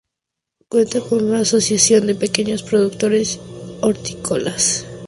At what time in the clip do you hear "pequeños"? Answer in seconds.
2.15-2.63